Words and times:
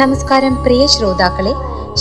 നമസ്കാരം 0.00 0.54
പ്രിയ 0.64 0.82
ശ്രോതാക്കളെ. 0.94 1.52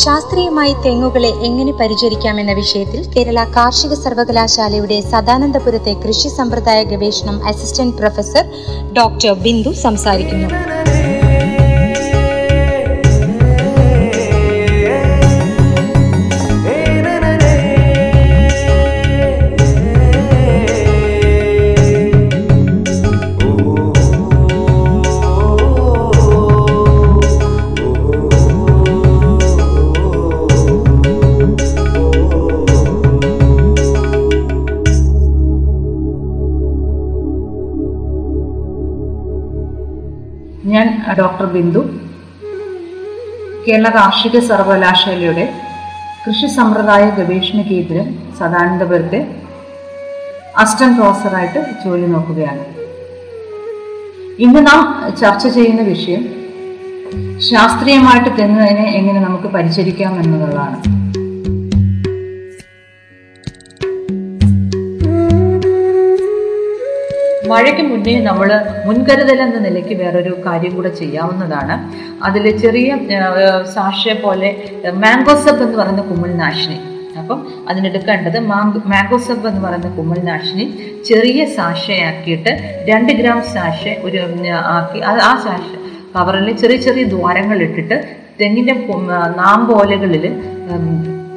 ശാസ്ത്രീയമായി 0.01 0.73
തെങ്ങുകളെ 0.85 1.29
എങ്ങനെ 1.47 1.73
പരിചരിക്കാമെന്ന 1.79 2.53
വിഷയത്തിൽ 2.53 2.99
കേരള 3.13 3.43
കാർഷിക 3.55 3.93
സർവകലാശാലയുടെ 4.03 4.97
സദാനന്ദപുരത്തെ 5.11 5.93
കൃഷി 6.03 6.29
സമ്പ്രദായ 6.37 6.81
ഗവേഷണം 6.91 7.37
അസിസ്റ്റന്റ് 7.51 7.97
പ്രൊഫസർ 7.99 8.45
ഡോക്ടർ 8.97 9.33
ബിന്ദു 9.45 9.73
സംസാരിക്കുന്നു. 9.85 10.49
ബിന്ദു. 41.57 41.81
കേരള 43.65 43.87
കാർഷിക 43.95 44.39
സർവകലാശാലയുടെ 44.49 45.45
കൃഷി 46.23 46.47
സമ്പ്രദായ 46.55 47.03
ഗവേഷണ 47.17 47.59
കേന്ദ്രം 47.61 48.07
സദാനന്ദപുരത്തെ 48.39 49.19
അസിസ്റ്റന്റ് 50.61 50.97
പ്രൊഫസറായിട്ട് 50.99 51.59
ജോലി 51.83 52.07
നോക്കുകയാണ്. 52.13 52.63
ഇന്ന് 54.45 54.61
നാം 54.67 54.81
ചർച്ച 55.21 55.47
ചെയ്യുന്ന 55.57 55.83
വിഷയം 55.93 56.23
ശാസ്ത്രീയമായിട്ട് 57.49 58.29
തെങ്ങിനെ 58.39 58.85
എങ്ങനെ 58.99 59.19
നമുക്ക് 59.27 59.49
പരിചരിക്കാം 59.55 60.13
എന്നുള്ളതാണ്. 60.23 60.77
മഴയ്ക്ക് 67.47 67.83
മുന്നേ 67.83 68.13
നമ്മൾ 68.19 68.49
മുൻകരുതൽ 68.85 69.39
എന്ന 69.41 69.57
നിലയ്ക്ക് 69.59 69.95
വേറൊരു 69.95 70.33
കാര്യം 70.45 70.75
കൂടെ 70.75 70.89
ചെയ്യാവുന്നതാണ്. 70.89 71.75
അതിൽ 72.23 72.45
ചെറിയ 72.57 72.89
സാഷെ 73.73 74.13
പോലെ 74.23 74.49
മാംഗോ 74.95 75.35
സബ് 75.41 75.63
എന്ന് 75.63 75.77
പറയുന്ന 75.77 76.01
കുമ്മൽനാശിനി 76.01 76.77
അപ്പം 77.17 77.39
അതിനെടുക്കേണ്ടത് 77.69 78.37
മാംഗോ 78.89 79.17
സബ് 79.17 79.47
എന്ന് 79.47 79.61
പറയുന്ന 79.61 79.89
കുമ്മൽനാശിനി 79.95 80.65
ചെറിയ 81.05 81.39
സാഷയാക്കിയിട്ട് 81.55 82.51
രണ്ട് 82.89 83.11
ഗ്രാം 83.11 83.41
സാഷ 83.53 83.81
ഒരു 84.03 84.19
ആക്കി 84.73 85.01
ആ 85.07 85.31
സാഷ 85.45 85.65
കവറിൽ 86.15 86.47
ചെറിയ 86.53 86.77
ചെറിയ 86.77 87.03
ദ്വാരങ്ങൾ 87.05 87.59
ഇട്ടിട്ട് 87.63 87.97
തെങ്ങിന്റെ 88.39 88.75
നാമ്പോലകളിൽ 89.37 90.25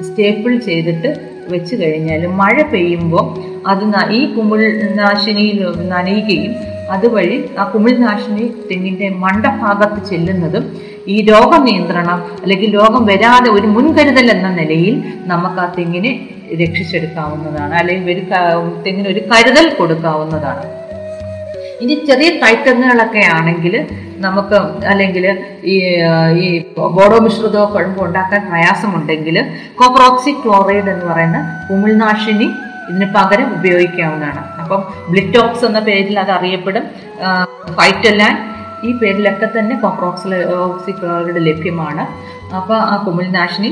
സ്റ്റേപ്പിൾ 0.06 0.53
ചെയ്തിട്ട് 0.58 1.11
വെച്ച് 1.51 1.75
കഴിഞ്ഞാൽ 1.83 2.23
മഴ 2.41 2.56
പെയ്യുമ്പോൾ 2.73 3.25
അത് 3.67 3.84
ഈ 4.11 4.20
കുമിൾനാശിനിയിൽ 4.34 5.59
നനയുകയും 5.93 6.55
അതുവഴി 6.94 7.37
ആ 7.59 7.65
കുമിൾനാശിനി 7.72 8.44
തെങ്ങിന്റെ 8.71 9.09
മണ്ടഭാഗത്ത് 9.25 10.00
ചെല്ലുന്നതും 10.10 10.65
ഈ 11.09 11.16
രോഗനിയന്ത്രണം 11.33 12.19
അല്ലെങ്കിൽ 12.43 12.69
രോഗം 12.81 13.03
വരാതെ 13.10 13.49
ഒരു 13.50 13.69
മുൻകരുതൽ 13.77 14.27
എന്ന 14.31 14.49
നിലയിൽ 14.50 14.97
നമുക്ക് 15.33 15.60
ആ 15.60 15.66
തെങ്ങിനെ 15.78 16.12
രക്ഷിച്ചെടുക്കാവുന്നതാണ്. 16.60 17.75
അല്ലെങ്കിൽ 17.81 18.10
ഒരു 18.15 18.22
തെങ്ങിന് 18.84 19.09
ഒരു 19.09 19.22
കരുതൽ 19.31 19.66
കൊടുക്കാവുന്നതാണ്. 19.75 20.65
ഇനി 21.82 21.94
ചെറിയ 22.08 22.30
കൈത്തെങ്ങുകളൊക്കെ 22.42 23.22
ആണെങ്കിൽ 23.36 23.74
നമുക്ക് 24.24 24.56
അല്ലെങ്കിൽ 24.92 25.24
ഈ 25.72 25.76
ഈ 26.44 26.48
ബോഡോ 26.96 27.18
മിശ്രിതമോ 27.26 27.66
കുഴമ്പോ 27.74 28.02
ഉണ്ടാക്കാൻ 28.06 28.41
പ്രയാസമുണ്ടെങ്കിൽ 28.50 29.36
കോപ്രോക്സി 29.80 30.32
ക്ലോറൈഡ് 30.42 30.91
എന്ന് 30.94 31.06
പറയുന്ന 31.10 31.38
കുമിൾനാശിനി 31.70 32.48
ഇതിന് 32.91 33.06
പകരം 33.16 33.48
ഉപയോഗിക്കാവുന്നതാണ്. 33.56 34.41
അപ്പം 34.62 34.80
ബ്ലിറ്റോക്സ് 35.12 35.64
എന്ന 35.68 35.80
പേരിൽ 35.88 36.16
അത് 36.22 36.32
അറിയപ്പെടും. 36.38 36.84
ഫൈറ്റലാൻ 37.78 38.34
ഈ 38.88 38.92
പേരിലൊക്കെ 39.00 39.48
തന്നെ 39.56 39.74
കോപ്രോക്സി 39.84 40.92
ക്ലോറൈഡ് 41.00 41.42
ലഭ്യമാണ്. 41.48 42.04
അപ്പോൾ 42.58 42.78
ആ 42.92 42.97
കുമിൾനാശിനി 43.06 43.70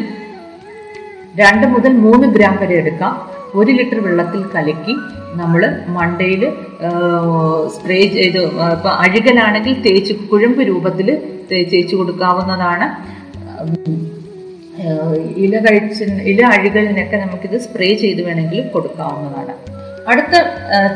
രണ്ട് 1.41 1.67
മുതൽ 1.75 1.93
മൂന്ന് 2.05 2.27
ഗ്രാം 2.35 2.55
വരെ 2.61 2.77
എടുക്കാം. 2.83 3.15
ഒരു 3.57 3.71
ലിറ്റർ 3.79 3.99
വെള്ളത്തിൽ 4.07 4.43
കലക്കി 4.55 4.95
നമ്മൾ 5.41 5.63
മണ്ടയിൽ 5.97 6.43
സ്പ്രേ 7.75 7.99
ചെയ്ത് 8.17 8.41
ഇപ്പം 8.75 8.93
അഴുകലാണെങ്കിൽ 9.05 9.75
തേച്ച് 9.87 10.15
കുഴമ്പ് 10.31 10.63
രൂപത്തിൽ 10.71 11.09
തേച്ച് 11.51 11.95
കൊടുക്കാവുന്നതാണ്. 12.01 12.87
ഇല 15.45 15.55
കഴിച്ച് 15.67 16.05
ഇല 16.33 16.41
അഴുകലിനൊക്കെ 16.57 17.17
നമുക്കിത് 17.25 17.57
സ്പ്രേ 17.67 17.89
ചെയ്ത് 18.03 18.21
വേണമെങ്കിൽ 18.29 18.61
കൊടുക്കാവുന്നതാണ്. 18.75 19.55
അടുത്ത 20.11 20.35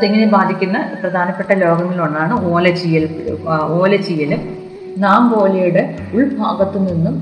തെങ്ങിനെ 0.01 0.27
ബാധിക്കുന്ന 0.37 0.79
പ്രധാനപ്പെട്ട 1.01 1.51
രോഗങ്ങളിലൊന്നാണ് 1.65 2.35
ഓലചീയൽ 2.53 3.07
ഓലചീയൽ 3.81 4.33
നാം 5.05 5.23
പോലെയുടെ 5.33 5.83
ഉൾഭാഗത്തു 6.17 6.79
നിന്നും 6.89 7.15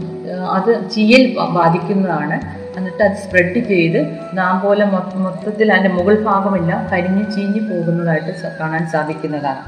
അത് 0.56 0.72
ചീയൽ 0.94 1.22
ബാധിക്കുന്നതാണ്. 1.58 2.36
എന്നിട്ട് 2.76 3.02
അത് 3.08 3.16
സ്പ്രെഡ് 3.22 3.60
ചെയ്ത് 3.70 4.00
നാം 4.38 4.54
പോലെ 4.64 4.84
മൊത്തത്തിൽ 5.24 5.68
അതിന്റെ 5.74 5.90
മുകൾ 5.98 6.16
ഭാഗമെല്ലാം 6.28 6.80
കരിഞ്ഞ് 6.92 7.24
ചീഞ്ഞു 7.34 7.62
പോകുന്നതായിട്ട് 7.68 8.32
കാണാൻ 8.60 8.84
സാധിക്കുന്നതാണ്. 8.94 9.62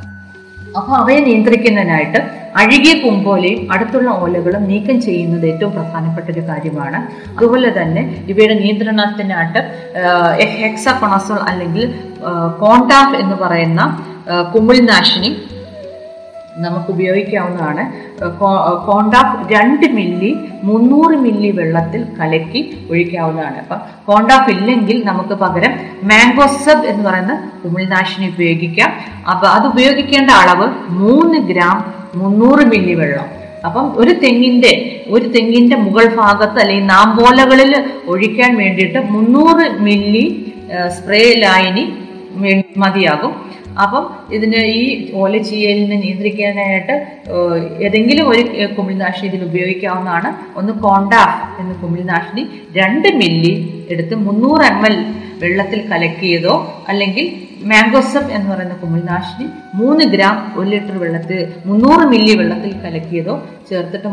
അപ്പോൾ 0.79 0.95
അവയെ 1.01 1.21
നിയന്ത്രിക്കുന്നതിനായിട്ട് 1.27 2.21
അഴുകിയ 2.61 2.93
കുമ്പോലയും 3.03 3.61
അടുത്തുള്ള 3.73 4.11
ഓലകളും 4.23 4.63
നീക്കം 4.71 4.97
ചെയ്യുന്നത് 5.07 5.45
ഏറ്റവും 5.51 5.73
പ്രധാനപ്പെട്ട 5.77 6.27
ഒരു 6.35 6.43
കാര്യമാണ്. 6.49 6.99
അതുപോലെ 7.37 7.71
തന്നെ 7.79 8.03
ഇവയുടെ 8.33 8.57
നിയന്ത്രണത്തിനായിട്ട് 8.63 9.61
ഹെക്സാകൊണസോൾ 10.63 11.41
അല്ലെങ്കിൽ 11.51 11.85
കോണ്ടാഫ് 12.63 13.17
എന്ന് 13.23 13.37
പറയുന്ന 13.43 13.83
കുമിൾനാശിനി 14.55 15.31
നമുക്ക് 16.65 16.91
ഉപയോഗിക്കാവുന്നതാണ് 16.95 17.83
കോണ്ടാഫ് 18.89 19.37
രണ്ട് 19.53 19.87
മില്ലി 19.99 20.31
മുന്നൂറ് 20.69 21.17
മില്ലി 21.25 21.51
വെള്ളത്തിൽ 21.51 22.03
കലക്കി 22.19 22.61
ഒഴിക്കാവുന്നതാണ്. 22.91 23.59
അപ്പം 23.65 23.81
കോണ്ടാഫ് 24.09 24.51
ഇല്ലെങ്കിൽ 24.51 25.05
നമുക്ക് 25.05 25.35
പകരം 25.45 25.73
മാംഗോ 26.11 26.47
സബ് 26.65 26.87
എന്ന് 26.93 27.05
പറയുന്ന 27.09 27.35
കുമിൾനാശിനി 27.63 28.27
ഉപയോഗിക്കാം. 28.35 28.91
അപ്പം 29.33 29.49
അത് 29.57 29.67
ഉപയോഗിക്കേണ്ട 29.73 30.31
അളവ് 30.43 30.69
മൂന്ന് 31.03 31.41
ഗ്രാം 31.53 31.79
മുന്നൂറ് 32.23 32.65
മില്ലി 32.73 32.95
വെള്ളം. 32.95 33.29
അപ്പം 33.67 33.87
ഒരു 34.03 34.13
തെങ്ങിന്റെ 34.23 34.73
ഒരു 35.15 35.27
തെങ്ങിന്റെ 35.35 35.77
മുകൾ 35.77 36.07
ഭാഗത്ത് 36.21 36.59
അല്ലെങ്കിൽ 36.63 36.87
നാമ്പോലകളിൽ 36.87 37.73
ഒഴിക്കാൻ 38.13 38.57
വേണ്ടിയിട്ട് 38.63 39.01
മുന്നൂറ് 39.11 39.67
മില്ലി 39.89 40.25
സ്പ്രേ 40.97 41.23
ലായനി 41.45 41.85
മതിയാകും. 42.83 43.33
അപ്പം 43.83 44.05
ഇതിന് 44.37 44.61
ഈ 44.79 44.83
ഓലച്ചീയലിനെ 45.23 45.97
നിയന്ത്രിക്കാനായിട്ട് 45.97 46.95
ഏതെങ്കിലും 47.87 48.27
ഒരു 48.29 48.43
കുമിൾനാശിനി 48.77 49.29
ഇതിൽ 49.31 49.45
ഉപയോഗിക്കാവുന്നതാണ്. 49.45 50.31
ഒന്ന് 50.57 50.73
കോണ്ടാഫ് 50.85 51.39
എന്ന 51.61 51.73
കുമിൾനാശിനി 51.83 52.45
രണ്ട് 52.77 53.09
മില്ലി 53.21 53.55
എടുത്ത് 53.95 54.15
മുന്നൂറ് 54.27 54.65
എം 54.73 54.83
എൽ 54.87 54.97
വെള്ളത്തിൽ 55.43 55.81
കലക്കിയതോ 55.93 56.55
അല്ലെങ്കിൽ 56.89 57.27
മാംഗോസപ്പ് 57.71 58.33
എന്ന് 58.33 58.49
പറയുന്ന 58.53 58.75
കുമിൾനാശിനി 58.75 59.47
മൂന്ന് 59.75 60.05
ഗ്രാം 60.05 60.37
ഒരു 60.59 60.69
ലിറ്റർ 60.71 60.97
വെള്ളത്തിൽ 60.99 61.41
മുന്നൂറ് 61.67 62.05
മില്ലി 62.13 62.35
വെള്ളത്തിൽ 62.41 62.73
കലക്കിയതോ 62.85 63.35
ചേർത്തിട്ട് 63.71 64.09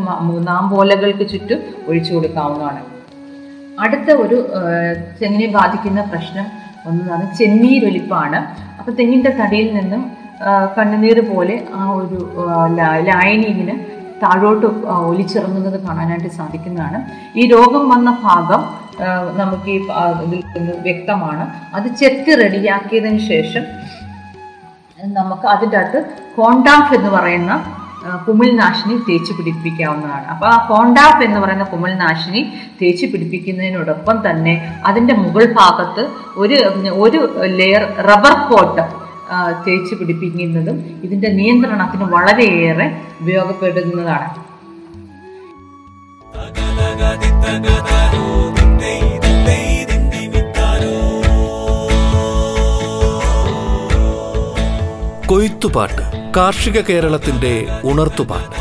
നാമ്പോലകൾക്ക് 0.50 1.26
ചുറ്റും 1.32 1.60
ഒഴിച്ചു 1.88 2.14
കൊടുക്കാവുന്നതാണ്. 2.14 2.80
അടുത്ത 3.84 4.10
ഒരു 4.10 4.38
തെങ്ങിനെ 5.20 5.46
ബാധിക്കുന്ന 5.58 6.00
പ്രശ്നം 6.02 6.46
ഒന്നാണ് 6.88 7.24
ചെന്നീരൊലിപ്പാണ് 7.38 8.38
അപ്പം 8.80 8.94
തെങ്ങിന്റെ 8.98 9.30
തടിയിൽ 9.40 9.68
നിന്നും 9.78 10.02
കണ്ണുനീർ 10.76 11.18
പോലെ 11.32 11.56
ആ 11.78 11.86
ഒരു 12.00 12.18
ലായനി 13.08 13.48
ഇങ്ങനെ 13.54 13.74
താഴോട്ട് 14.22 14.66
ഒലിച്ചിറങ്ങുന്നത് 15.08 15.78
കാണാനായിട്ട് 15.86 16.30
സാധിക്കുന്നതാണ്. 16.38 16.98
ഈ 17.40 17.42
രോഗം 17.54 17.84
വന്ന 17.88 18.10
ഭാഗം 18.24 18.62
നമുക്ക് 19.40 19.70
ഈ 19.74 19.78
ഇതിൽ 20.24 20.40
നിന്ന് 20.56 20.74
വ്യക്തമാണ്. 20.86 21.44
അത് 21.76 21.86
ചെത്തി 22.00 22.32
റെഡിയാക്കിയതിന് 22.42 23.20
ശേഷം 23.32 23.64
നമുക്ക് 25.18 25.46
അതിന്റെ 25.46 25.78
അകത്ത് 25.78 26.00
കോണ്ടാഫ് 26.36 26.92
എന്ന് 26.94 27.10
പറയുന്ന 27.10 27.52
ആ, 28.06 28.24
കുമിൾനാശിനി 28.28 28.94
തേച്ച് 29.08 29.32
പിടിപ്പിക്കാവുന്നതാണ്. 29.32 30.26
അപ്പോൾ 30.26 30.46
ആ 30.46 30.66
കോണ്ടാപ്പ് 30.70 31.24
എന്ന് 31.24 31.40
പറയുന്ന 31.40 31.64
കുമിൾനാശിനി 31.64 32.52
തേച്ച് 32.82 33.06
പിടിപ്പിക്കുന്നതിനോടൊപ്പം 33.06 34.30
തന്നെ 34.30 34.80
അതിന്റെ 34.86 35.14
മുകൾ 35.14 35.52
ഭാഗത്ത് 35.52 36.08
ഒരു 36.36 36.54
ഒരു 36.92 37.42
ലെയർ 37.46 37.82
റബ്ബർ 37.82 38.32
കോട്ട് 38.32 38.82
തേച്ച് 39.66 39.94
പിടിപ്പിക്കുന്നതും 39.94 41.00
ഇതിന്റെ 41.02 41.28
നിയന്ത്രണത്തിന് 41.28 42.04
വളരെയേറെ 42.04 43.00
ഉപയോഗപ്പെടുന്നതാണ്. 43.20 44.50
കൊയ്ത്തുപാട്ട്. 55.26 56.19
കാർഷിക 56.36 56.80
കേരളത്തിന്റെ 56.80 57.66
ഉണർത്തുപാട്ട്. 57.84 58.56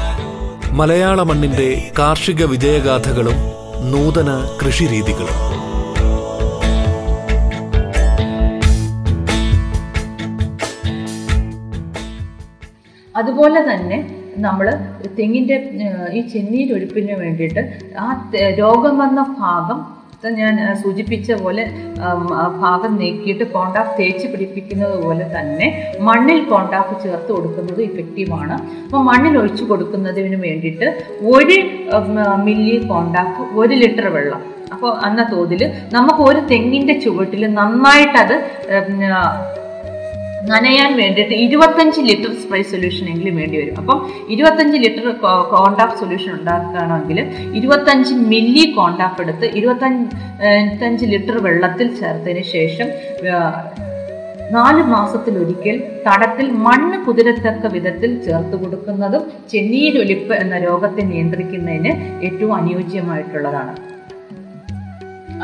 മലയാള 0.75 1.23
മണ്ണിന്റെ 1.23 1.91
കാർഷിക 1.99 2.45
വിജയഗാഥകളും 2.45 3.37
നൂതന 3.91 4.57
കൃഷിരീതികളും. 4.61 5.37
അതുപോലെ 13.17 13.73
തന്നെ 13.73 14.15
നമ്മൾ 14.37 14.71
തെങ്ങിന്റെ 15.19 15.69
ഈ 16.13 16.27
ചെന്നീരൊഴുപ്പിന് 16.27 17.11
വേണ്ടിയിട്ട് 17.11 17.79
ആ 17.99 18.31
രോഗം 18.59 18.97
വന്ന 18.97 19.35
ഭാഗം 19.39 19.98
ത്തെ 20.21 20.29
ഞാൻ 20.39 20.55
സൂചിപ്പിച്ച 20.81 21.35
പോലെ 21.41 21.63
ഭാഗം 22.61 22.93
നീക്കിയിട്ട് 23.01 23.45
കോണ്ടാഫ് 23.53 23.93
തേച്ച് 23.99 24.25
പിടിപ്പിക്കുന്നത് 24.31 24.95
പോലെ 25.03 25.25
തന്നെ 25.35 25.67
മണ്ണിൽ 26.07 26.39
കോണ്ടാഫ് 26.49 26.95
ചേർത്ത് 27.03 27.31
കൊടുക്കുന്നത് 27.35 27.79
ഇഫക്റ്റീവാണ്. 27.85 28.55
അപ്പോൾ 28.85 29.03
മണ്ണിൽ 29.09 29.35
ഒഴിച്ചു 29.41 29.65
കൊടുക്കുന്നതിന് 29.69 30.39
വേണ്ടിയിട്ട് 30.45 30.87
ഒരു 31.33 31.57
മില്ലി 32.47 32.75
കോണ്ടാഫ് 32.91 33.45
ഒരു 33.61 33.77
ലിറ്റർ 33.83 34.07
വെള്ളം. 34.17 34.41
അപ്പോൾ 34.73 34.91
എന്ന 35.07 35.21
തോതിൽ 35.31 35.61
നമുക്ക് 35.95 36.21
ഒരു 36.29 36.41
തെങ്ങിന്റെ 36.51 36.95
ചുവട്ടിൽ 37.05 37.45
നന്നായിട്ടത് 37.59 38.35
നനയാൻ 40.51 40.91
വേണ്ടിയിട്ട് 41.01 41.35
ഇരുപത്തഞ്ച് 41.45 42.01
ലിറ്റർ 42.09 42.31
സ്പ്രേ 42.41 42.61
സൊല്യൂഷൻ 42.71 43.05
എങ്കിലും 43.13 43.35
വേണ്ടി 43.41 43.57
വരും. 43.61 43.75
അപ്പം 43.81 43.97
ഇരുപത്തഞ്ച് 44.33 44.77
ലിറ്റർ 44.83 45.05
കോണ്ടാഫ് 45.53 45.97
സൊല്യൂഷൻ 46.01 46.31
ഉണ്ടാക്കുകയാണെങ്കിൽ 46.37 47.19
ഇരുപത്തഞ്ച് 47.59 48.13
മില്ലി 48.31 48.65
കോണ്ടാഫ് 48.77 49.21
എടുത്ത് 49.25 49.49
ഇരുപത്തഞ്ച് 49.59 51.07
ലിറ്റർ 51.13 51.37
വെള്ളത്തിൽ 51.47 51.89
ചേർത്തതിന് 51.99 52.45
ശേഷം 52.55 52.89
നാല് 54.55 54.83
മാസത്തിലൊരിക്കൽ 54.93 55.75
തടത്തിൽ 56.05 56.47
മണ്ണ് 56.65 56.97
കുതിരത്തക്ക 57.05 57.67
വിധത്തിൽ 57.75 58.11
ചേർത്ത് 58.27 58.55
കൊടുക്കുന്നതും 58.61 59.23
ചെന്നീരൊലിപ്പ് 59.51 60.33
എന്ന 60.43 60.57
രോഗത്തെ 60.67 61.03
നിയന്ത്രിക്കുന്നതിന് 61.11 61.91
ഏറ്റവും 62.27 62.53
അനുയോജ്യമായിട്ടുള്ളതാണ്. 62.55 63.73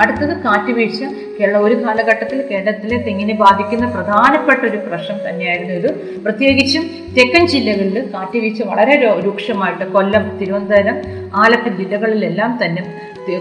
അടുത്തത് 0.01 0.33
കാറ്റുവീഴ്ച 0.45 1.01
കേരള 1.37 1.57
ഒരു 1.67 1.75
കാലഘട്ടത്തിൽ 1.83 2.39
കേരളത്തിലെ 2.49 2.97
തെങ്ങിനെ 3.05 3.35
ബാധിക്കുന്ന 3.43 3.85
പ്രധാനപ്പെട്ട 3.95 4.61
ഒരു 4.69 4.79
പ്രശ്നം 4.87 5.17
തന്നെയായിരുന്നു 5.27 5.73
ഇത്. 5.81 5.89
പ്രത്യേകിച്ചും 6.25 6.83
തെക്കൻ 7.17 7.43
ജില്ലകളിൽ 7.53 7.97
കാറ്റുവീഴ്ച 8.13 8.61
വളരെ 8.71 8.95
രൂക്ഷമായിട്ട് 9.25 9.85
കൊല്ലം 9.95 10.23
തിരുവനന്തപുരം 10.39 10.97
ആലപ്പുഴ 11.43 11.73
ജില്ലകളിലെല്ലാം 11.81 12.53
തന്നെ 12.61 12.83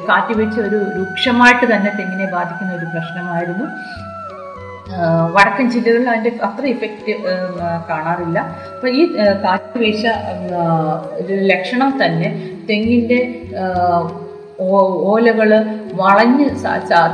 കാറ്റുവീഴ്ച 0.08 0.56
ഒരു 0.68 0.80
രൂക്ഷമായിട്ട് 0.96 1.66
തന്നെ 1.74 1.90
തെങ്ങിനെ 2.00 2.26
ബാധിക്കുന്ന 2.34 2.72
ഒരു 2.78 2.86
പ്രശ്നമായിരുന്നു. 2.94 3.66
വടക്കൻ 5.34 5.66
ജില്ലകളിൽ 5.74 6.08
അതിന്റെ 6.12 6.32
അത്ര 6.46 6.64
ഇഫക്റ്റ് 6.72 7.12
കാണാറില്ല. 7.90 8.38
അപ്പോൾ 8.74 8.90
ഈ 8.98 9.02
കാറ്റുവീഴ്ച 9.16 9.36
കാറ്റ് 9.44 9.78
വീഴ്ച 9.82 10.06
ഒരു 11.20 11.36
ലക്ഷണം 11.52 11.90
തന്നെ 12.02 12.28
തെങ്ങിന്റെ 12.70 13.20
ഓലകൾ 14.60 15.64
വളഞ്ഞ് 15.92 16.50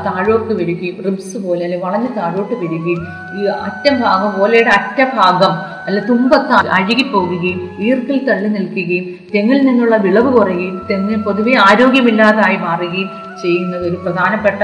താഴോട്ട് 0.04 0.54
വരികയും 0.54 1.04
റിബ്സ് 1.04 1.38
പോലെ 1.38 1.64
അല്ലെങ്കിൽ 1.64 1.86
വളഞ്ഞ് 1.86 2.16
താഴോട്ട് 2.16 2.54
വരികയും 2.54 3.00
ഈ 3.36 3.46
അറ്റം 3.46 4.00
ഭാഗം 4.00 4.42
ഓലയുടെ 4.42 4.70
അറ്റഭാഗം 4.70 5.52
അല്ല 5.86 6.00
തുമ്പത്ത് 6.00 6.52
അഴുകിപ്പോകുകയും 6.52 7.70
ഈർക്കിൽ 7.80 8.30
തള്ളി 8.30 8.48
നിൽക്കുകയും 8.48 9.18
തെങ്ങിൽ 9.34 9.66
നിന്നുള്ള 9.66 9.96
വിളവ് 9.96 10.32
കുറയുകയും 10.32 10.86
തെങ്ങ് 10.90 11.16
പൊതുവെ 11.16 11.54
ആരോഗ്യമില്ലാതായി 11.70 12.56
മാറുകയും 12.56 13.10
ചെയ്യുന്നത് 13.42 13.88
ഒരു 13.88 13.96
പ്രധാനപ്പെട്ട 13.96 14.62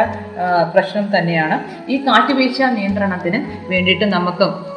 പ്രശ്നം 0.72 1.16
തന്നെയാണ്. 1.16 1.58
ഈ 1.90 1.96
കാറ്റുവീഴ്ച 1.96 2.62
നിയന്ത്രണത്തിന് 2.62 3.44
വേണ്ടിയിട്ട് 3.68 4.04
നമുക്ക് 4.04 4.75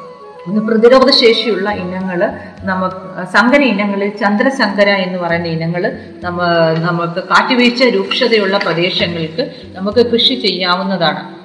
പ്രതിരോധ 0.67 1.09
ശേഷിയുള്ള 1.11 1.69
ഇനങ്ങൾ 1.69 2.19
നമുക്ക് 2.61 3.25
സങ്കര 3.25 3.61
ഇനങ്ങളിൽ 3.61 4.09
ചന്ദ്രസങ്കര 4.09 4.89
എന്ന് 4.89 5.19
പറയുന്ന 5.19 5.47
ഇനങ്ങൾ 5.47 5.83
നമ്മ 6.21 6.39
നമുക്ക് 6.77 7.23
കാറ്റുവീഴ്ച 7.23 7.83
രൂക്ഷതയുള്ള 7.95 8.57
പ്രദേശങ്ങൾക്ക് 8.57 9.45
നമുക്ക് 9.75 10.11
കൃഷി 10.11 10.35
ചെയ്യാവുന്നതാണ്. 10.39 11.38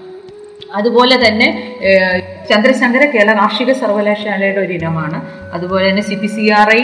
അതുപോലെ 0.79 1.17
തന്നെ 1.25 1.49
ചന്ദ്രശങ്കര 2.51 3.05
കേരള 3.15 3.33
കാർഷിക 3.39 3.71
സർവകലാശാലയുടെ 3.73 4.61
ഒരു 4.61 4.73
ഇനമാണ്. 4.79 5.19
അതുപോലെ 5.57 5.85
തന്നെ 5.89 6.03
C 6.09 6.15
P 6.15 6.29
C 6.35 6.45
R 6.59 6.69
I 6.77 6.81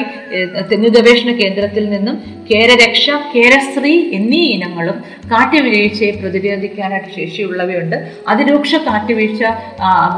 തെങ്ങ് 0.70 0.90
ഗവേഷണ 0.96 1.30
കേന്ദ്രത്തിൽ 1.40 1.84
നിന്നും 1.94 2.16
കേരരക്ഷ 2.50 3.10
കേരശ്രീ 3.34 3.94
എന്നീ 4.18 4.40
ഇനങ്ങളും 4.54 4.96
കാറ്റുവീഴ്ചയെ 5.32 6.10
പ്രതിരോധിക്കാനായിട്ട് 6.22 7.10
ശേഷിയുള്ളവയുണ്ട്. 7.18 7.96
അതിരൂക്ഷ 8.32 8.74
കാറ്റുവീഴ്ച 8.88 9.42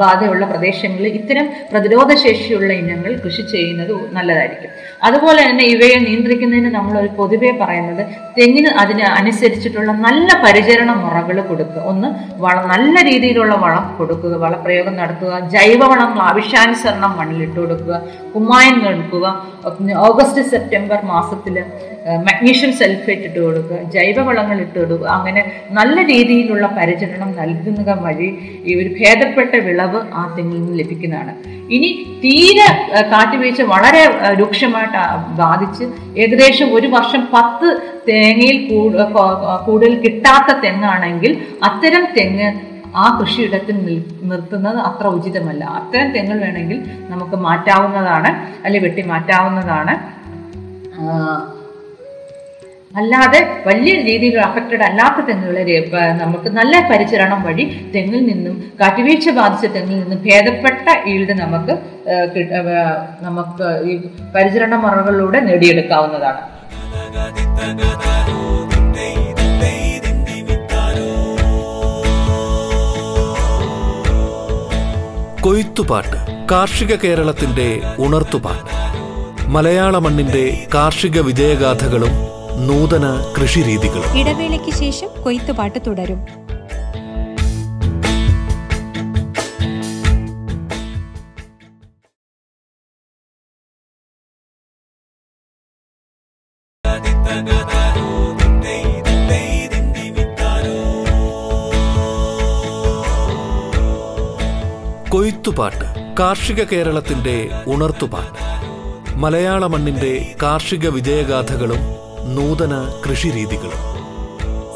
ബാധയുള്ള 0.03 0.45
പ്രദേശങ്ങളിൽ 0.53 1.15
ഇത്തരം 1.21 1.49
പ്രതിരോധ 1.73 2.11
ശേഷിയുള്ള 2.27 2.73
ഇനങ്ങൾ 2.83 3.15
കൃഷി 3.25 3.45
ചെയ്യുന്നത് 3.55 3.95
നല്ലതായിരിക്കും. 4.19 4.73
അതുപോലെ 5.03 5.41
തന്നെ 5.43 5.65
ഇവയെ 5.65 5.97
നിയന്ത്രിക്കുന്നതിന് 5.99 6.71
നമ്മൾ 6.75 6.95
ഒരു 6.99 7.11
പൊതുവെ 7.17 7.51
പറയുന്നത് 7.63 8.03
തെങ്ങിന് 8.39 8.71
അതിന് 8.83 9.05
അനുസരിച്ചിട്ടുള്ള 9.19 9.93
നല്ല 10.07 10.29
പരിചരണ 10.45 10.91
മുറകൾ 11.03 11.37
കൊടുക്കുക. 11.41 11.83
ഒന്ന് 11.83 12.09
വള 12.39 12.57
നല്ല 12.67 12.97
രീതിയിലുള്ള 13.11 13.55
വളം 13.55 13.87
കൊടുക്കുക 13.99 14.35
വളപ്രയോഗം 14.37 14.97
നടത്തുക 14.97 15.41
ജൈവവളങ്ങൾ 15.55 16.21
ആവശ്യാനുസരണം 16.23 17.15
മണ്ണിലിട്ട് 17.17 17.59
കൊടുക്കുക 17.61 17.99
കുമ്മായം 18.35 18.79
കൊടുക്കുക 18.85 19.27
ഓഗസ്റ്റ് 20.09 20.43
സെപ്റ്റംബർ 20.51 21.01
മാസത്തിൽ 21.05 21.57
മഗ്നീഷ്യം 22.27 22.73
സൾഫേറ്റ് 22.81 23.27
ഇട്ട് 23.29 23.39
കൊടുക്കുക 23.41 23.79
ജൈവവളങ്ങൾ 23.95 24.59
ഇട്ട് 24.65 24.77
കൊടുക്കുക 24.79 25.09
അങ്ങനെ 25.17 25.43
നല്ല 25.79 25.97
രീതിയിലുള്ള 26.13 26.67
പരിചരണം 26.79 27.31
നൽകുന്നത് 27.41 27.93
വഴി 28.05 28.29
ഈ 28.69 28.75
ഒരു 28.81 28.91
ഭേദപ്പെട്ട 28.99 29.55
വിളവ് 29.67 30.01
ആ 30.21 30.23
തെങ്ങിൽ 30.37 30.59
നിന്ന് 30.59 30.79
ലഭിക്കുന്നതാണ്. 30.83 31.35
ഇനി 31.77 31.91
തീരെ 32.25 32.69
കാറ്റുവീഴ്ച 33.13 33.63
വളരെ 33.75 34.03
രൂക്ഷമായിട്ട് 34.41 35.03
ബാധിച്ച് 35.43 35.85
ഏകദേശം 36.23 36.69
ഒരു 36.79 36.89
വർഷം 36.97 37.23
പത്ത് 37.35 37.69
തേങ്ങയിൽ 38.09 38.59
കൂടുതൽ 39.69 39.95
കിട്ടാത്ത 40.05 40.59
തെങ്ങാണെങ്കിൽ 40.65 41.32
അത്തരം 41.69 42.05
തെങ്ങ് 42.19 42.51
ആ 43.03 43.05
കൃഷിയിടത്തിൽ 43.19 43.77
നിർത്തുന്നത് 44.31 44.79
അത്ര 44.89 45.06
ഉചിതമല്ല. 45.19 45.63
അത്തരം 45.79 46.09
തെങ്ങൾ 46.17 46.37
വേണമെങ്കിൽ 46.44 46.79
നമുക്ക് 47.13 47.37
മാറ്റാവുന്നതാണ് 47.47 48.31
അല്ലെങ്കിൽ 48.65 48.87
വെട്ടി 48.89 49.03
മാറ്റാവുന്നതാണ് 49.13 49.94
അല്ലാതെ 52.96 53.41
വലിയ 53.67 53.93
രീതിയിൽ 54.03 54.39
അഫക്റ്റഡ് 54.41 54.82
അല്ലാത്ത 54.82 55.27
തെങ്ങുകളെ 55.27 55.63
നമുക്ക് 56.22 56.49
നല്ല 56.49 56.89
പരിചരണം 56.91 57.43
വഴി 57.43 57.65
തെങ്ങിൽ 57.94 58.27
നിന്നും 58.27 58.56
കാറ്റുവീഴ്ച 58.81 59.31
ബാധിച്ച 59.31 59.67
തെങ്ങിൽ 59.77 59.99
നിന്നും 60.01 60.19
ഭേദപ്പെട്ട 60.27 60.89
ഈൽഡ് 61.08 61.34
നമുക്ക് 61.41 61.75
നമുക്ക് 63.20 63.69
ഈ 63.91 63.94
പരിചരണ 64.34 64.75
മുറകളിലൂടെ 64.75 65.41
നേടിയെടുക്കാവുന്നതാണ്. 65.41 66.43
കൊയ്ത്തുപാട്ട് 75.41 76.19
കാർഷിക 76.51 76.94
കേരളത്തിന്റെ 76.94 77.69
ഉണർത്തുപാട്ട്. 77.99 78.70
മലയാള 79.46 79.99
മണ്ണിന്റെ 79.99 80.67
കാർഷിക 80.75 81.20
വിജയഗാഥകളും 81.20 82.13
നൂതന 82.56 83.35
കൃഷിരീതികൾ. 83.43 84.19
ഇടവേളയ്ക്ക് 84.19 84.71
ശേഷം 84.71 85.23
കൊയ്ത്തുപാട്ട് 85.23 85.79
തുടരും. 85.87 86.19
കൊയ്ത്തുപാട്ട് 105.11 106.15
കാർഷിക 106.21 106.65
കേരളത്തിന്റെ 106.65 107.51
ഉണർത്തുപാട്ട്. 107.67 108.43
മലയാള 109.19 109.67
മണ്ണിന്റെ 109.67 110.35
കാർഷിക 110.43 110.89
വിജയഗാഥകളും 110.89 112.12
നൂതന 112.36 112.74
കൃഷിരീതികളും. 113.05 113.81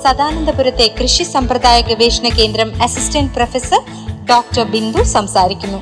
സദാനന്ദപുരത്തെ 0.04 0.86
കൃഷി 0.98 1.24
സമ്പ്രദായ 1.34 1.78
ഗവേഷണ 1.88 2.26
കേന്ദ്രം 2.38 2.68
അസിസ്റ്റന്റ് 2.86 3.34
പ്രൊഫസർ 3.36 3.82
ഡോക്ടർ 4.30 4.64
ബിന്ദു 4.74 5.02
സംസാരിക്കുന്നു. 5.16 5.80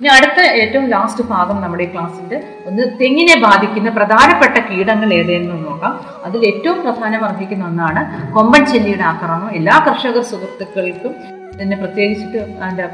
ഇനി 0.00 0.08
അടുത്ത 0.14 0.40
ഏറ്റവും 0.60 0.86
ലാസ്റ്റ് 0.92 1.24
ഭാഗം 1.32 1.56
നമ്മുടെ 1.64 1.86
ക്ലാസ്സിന്റെ 1.92 2.38
ഒന്ന് 2.68 2.84
തെങ്ങിനെ 3.00 3.36
ബാധിക്കുന്ന 3.46 3.90
പ്രധാനപ്പെട്ട 3.98 4.56
കീടങ്ങൾ 4.70 5.10
ഏതെന്ന് 5.20 5.56
നോക്കാം. 5.66 5.94
അതിൽ 6.28 6.40
ഏറ്റവും 6.50 6.80
പ്രധാനം 6.86 7.24
അർഹിക്കുന്ന 7.28 7.64
ഒന്നാണ് 7.70 8.02
കൊമ്പൻ 8.36 8.64
ചെല്ലിയുടെ 8.72 9.06
ആക്രമണം. 9.12 9.50
എല്ലാ 9.60 9.76
കർഷക 9.88 10.20
സുഹൃത്തുക്കൾക്കും 10.32 11.14
ഇതിനെ 11.54 11.76
പ്രത്യേകിച്ചിട്ട് 11.76 12.40
അതിന്റെ 12.62 12.86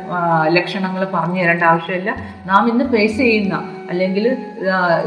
ലക്ഷണങ്ങൾ 0.56 1.02
പറഞ്ഞു 1.14 1.40
തരേണ്ട 1.42 1.64
ആവശ്യമില്ല. 1.72 2.10
നാം 2.50 2.62
ഇന്ന് 2.70 2.84
ഫേസ് 2.94 3.18
ചെയ്യുന്ന 3.24 3.56
അല്ലെങ്കിൽ 3.90 4.24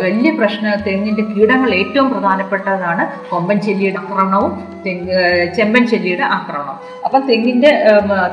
വലിയ 0.03 0.29
പ്രശ്ന 0.37 0.73
തെങ്ങിന്റെ 0.85 1.23
കീടങ്ങൾ 1.31 1.69
ഏറ്റവും 1.79 2.07
പ്രധാനപ്പെട്ടതാണ് 2.13 3.03
കൊമ്പൻ 3.31 3.57
ചെല്ലിയുടെ 3.65 3.99
ആക്രമണവും 4.03 4.53
തെങ്ങ് 4.85 5.17
ചെമ്പൻ 5.57 5.83
ചെല്ലിയുടെ 5.91 6.25
ആക്രമണം 6.37 6.77
അപ്പം 7.05 7.21
തെങ്ങിന്റെ 7.29 7.71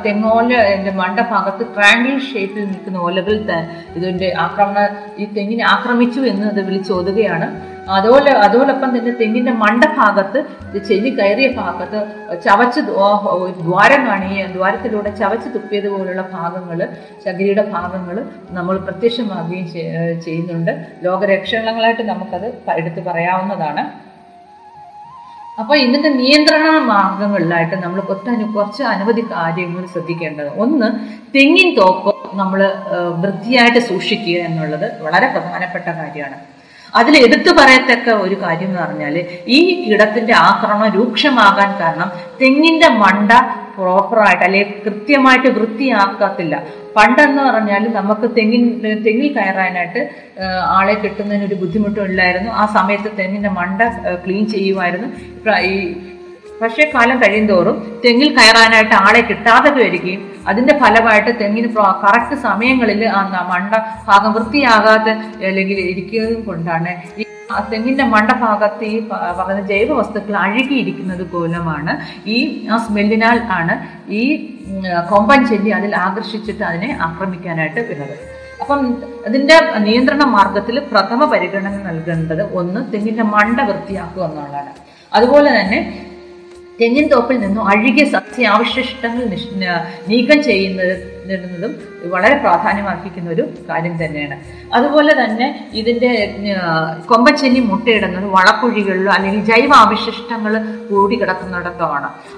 തെങ്ങോല 0.07 0.53
എന്റെ 0.75 0.93
മണ്ടഭാഗത്ത് 1.01 1.65
ട്രാങ്കിൾ 1.77 2.15
ഷേപ്പിൽ 2.29 2.65
നിൽക്കുന്ന 2.71 3.05
ഓലകൾ 3.09 3.37
ഇതിന്റെ 3.97 4.31
ആക്രമണ 4.47 4.79
ഈ 5.19 5.27
തെങ്ങിനെ 5.39 5.65
ആക്രമിച്ചു 5.75 6.21
എന്ന് 6.33 6.47
അത് 6.53 6.61
വിളിച്ചോതുകയാണ്. 6.69 7.49
അതുപോലെ 7.91 8.31
അതോടൊപ്പം 8.33 8.99
തന്നെ 8.99 9.11
തെങ്ങിന്റെ 9.11 9.53
മണ്ടഭാഗത്ത് 9.53 10.45
ചെല്ലി 10.79 11.11
കയറിയ 11.11 11.49
ഭാഗത്ത് 11.49 12.01
ചവച്ച് 12.43 12.81
ദ്വാരം 13.61 14.07
കാണുകയും 14.07 14.53
ദ്വാരത്തിലൂടെ 14.53 15.15
ചവച്ച് 15.15 15.55
തുപ്പിയതുപോലുള്ള 15.55 16.23
ഭാഗങ്ങൾ 16.33 16.89
ചകിരിയുടെ 17.27 17.63
ഭാഗങ്ങൾ 17.63 18.25
നമ്മൾ 18.51 18.77
പ്രത്യക്ഷമാകുകയും 18.77 19.73
ചെയ്- 19.73 20.21
ചെയ്യുന്നുണ്ട്. 20.21 20.87
ലോകരക്ഷണങ്ങളായിട്ട് 21.03 22.03
നമുക്കത് 22.03 22.71
എടുത്തു 22.71 23.01
പറയാവുന്നതാണ്. 23.01 24.09
അപ്പൊ 25.61 25.77
ഇതിന്റെ 25.77 26.09
നിയന്ത്രണ 26.09 26.79
മാർഗങ്ങളിലായിട്ട് 26.79 27.77
നമ്മൾ 27.77 28.01
ഒത്തനു 28.01 28.45
കുറച്ച് 28.45 28.83
അനവധി 28.83 29.21
കാര്യങ്ങൾ 29.21 29.87
ശ്രദ്ധിക്കേണ്ടത്. 29.87 30.49
ഒന്ന് 30.59 30.87
തെങ്ങിൻ 31.39 31.77
തോപ്പ് 31.81 32.17
നമ്മൾ 32.35 32.73
വൃത്തിയായിട്ട് 33.21 33.79
സൂക്ഷിക്കുക 33.79 34.35
എന്നുള്ളത് 34.35 35.03
വളരെ 35.03 35.27
പ്രധാനപ്പെട്ട 35.27 35.85
കാര്യമാണ്. 35.85 36.58
അതിൽ 36.95 37.15
എടുത്തു 37.27 37.51
പറയത്തക്ക 37.61 38.09
ഒരു 38.25 38.37
കാര്യം 38.43 38.69
എന്ന് 38.71 38.81
പറഞ്ഞാൽ 38.85 39.17
ഈ 39.57 39.59
കീടത്തിന്റെ 39.81 40.35
ആക്രമണം 40.35 40.93
രൂക്ഷമാകാൻ 40.99 41.71
കാരണം 41.81 42.11
തെങ്ങിന്റെ 42.43 42.89
മണ്ട 43.03 43.33
പ്രോപ്പറായിട്ട് 43.79 44.45
അല്ലെങ്കിൽ 44.45 44.77
കൃത്യമായിട്ട് 44.85 45.49
വൃത്തിയാക്കത്തില്ല. 45.57 46.55
പണ്ടെന്ന് 46.97 47.43
പറഞ്ഞാൽ 47.49 47.83
നമുക്ക് 47.99 48.27
തെങ്ങിൻ 48.37 48.63
തെങ്ങിൽ 49.05 49.29
കയറാനായിട്ട് 49.37 50.01
ആളെ 50.79 50.95
കിട്ടുന്നതിന് 50.95 51.47
ഒരു 51.49 51.57
ബുദ്ധിമുട്ടും 51.63 52.05
ഇല്ലായിരുന്നു. 52.11 52.51
ആ 52.51 52.65
സമയത്ത് 52.77 53.11
തെങ്ങിന്റെ 53.19 53.51
മണ്ട 53.59 53.81
ക്ലീൻ 54.25 54.45
ചെയ്യുമായിരുന്നു. 54.55 55.09
ഈ 55.71 55.75
പക്ഷേ 56.61 56.85
കാലം 56.95 57.17
കഴിയുന്തോറും 57.23 57.77
തെങ്ങിൽ 58.05 58.29
കയറാനായിട്ട് 58.39 58.95
ആളെ 59.07 59.21
കിട്ടാതെ 59.21 59.71
വരികയും 59.79 60.23
അതിന്റെ 60.49 60.75
ഫലമായിട്ട് 60.83 61.31
തെങ്ങിന് 61.41 61.69
കറക്റ്റ് 62.05 62.37
സമയങ്ങളിൽ 62.47 63.01
ആ 63.19 63.23
മണ്ട 63.53 63.75
ഭാഗം 64.09 64.33
വൃത്തിയാകാതെ 64.33 65.15
അല്ലെങ്കിൽ 65.49 65.81
ഇരിക്കുന്നതും 65.93 66.43
കൊണ്ടാണ്. 66.45 66.93
ഈ 67.21 67.25
തെങ്ങിന്റെ 67.73 68.05
മണ്ടഭാഗത്ത് 68.05 68.87
ഈ 68.95 68.97
പറഞ്ഞ 69.39 69.61
ജൈവ 69.69 69.93
വസ്തുക്കൾ 69.99 70.35
അഴുകിയിരിക്കുന്നത് 70.37 71.23
മൂലമാണ് 71.35 71.93
ഈ 72.31 72.39
ആ 72.73 72.77
സ്മെല്ലിനാൽ 72.87 73.39
ആണ് 73.59 73.75
ഈ 74.21 74.23
കൊമ്പൻ 75.11 75.41
ചെല്ലി 75.51 75.71
അതിൽ 75.79 75.93
ആകർഷിച്ചിട്ട് 75.97 76.65
അതിനെ 76.71 76.91
ആക്രമിക്കാനായിട്ട് 77.07 77.81
വരുന്നത്. 77.81 78.17
അപ്പം 78.63 78.81
അതിന്റെ 79.29 79.57
നിയന്ത്രണ 79.87 80.23
മാർഗത്തിൽ 80.37 80.79
പ്രഥമ 80.93 81.25
പരിഗണന 81.33 81.77
നൽകേണ്ടത് 81.89 82.43
ഒന്ന് 82.61 82.81
തെങ്ങിന്റെ 82.93 83.27
മണ്ട 83.35 83.59
വൃത്തിയാക്കുക 83.71 84.25
എന്നുള്ളതാണ്. 84.25 84.73
അതുപോലെ 85.13 85.51
തന്നെ 85.61 85.79
തെങ്ങിൻ 86.79 87.07
തോപ്പിൽ 87.11 87.37
നിന്നും 87.41 87.63
അഴുകിയ 87.71 88.05
സസ്യാവശിഷ്ടങ്ങൾ 88.11 89.25
നീക്കം 90.09 90.39
ചെയ്യുന്നതും 90.45 91.73
വളരെ 92.07 92.37
പ്രാധാന്യമർഹിക്കുന്ന 92.39 93.29
ഒരു 93.31 93.45
കാര്യം 93.69 93.95
തന്നെയാണ്. 93.97 94.37
അതുപോലെ 94.73 95.13
തന്നെ 95.19 95.47
ഇതിന്റെ 95.75 96.11
കൊമ്പച്ചെന്നി 97.09 97.61
മുട്ടയിടുന്നത് 97.67 98.27
വളക്കുഴികളിലോ 98.35 99.11
അല്ലെങ്കിൽ 99.11 99.43
ജൈവ 99.51 99.71
അവശിഷ്ടങ്ങൾ 99.81 100.55
കൂടി 100.89 101.17
കിടക്കുന്നിടത്തോ 101.21 101.89